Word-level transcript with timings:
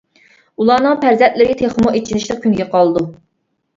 ئۇلارنىڭ 0.61 0.95
پەرزەنتلىرى 1.03 1.57
تېخىمۇ 1.61 1.93
ئېچىنىشلىق 1.99 2.43
كۈنگە 2.47 2.67
قالىدۇ. 2.73 3.09